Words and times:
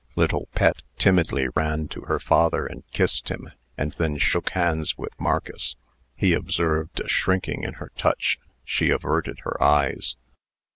Little 0.15 0.47
Pet 0.55 0.81
timidly 0.97 1.47
ran 1.55 1.87
to 1.89 2.01
her 2.05 2.17
father, 2.19 2.65
and 2.65 2.81
kissed 2.89 3.29
him, 3.29 3.51
and 3.77 3.91
then 3.91 4.17
shook 4.17 4.49
hands 4.49 4.97
with 4.97 5.13
Marcus. 5.19 5.75
He 6.15 6.33
observed 6.33 6.99
a 6.99 7.07
shrinking 7.07 7.61
in 7.61 7.73
her 7.73 7.91
touch. 7.95 8.39
She 8.65 8.89
averted 8.89 9.41
her 9.43 9.61
eyes. 9.61 10.15